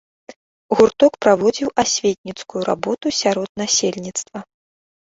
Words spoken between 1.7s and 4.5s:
асветніцкую работу сярод насельніцтва.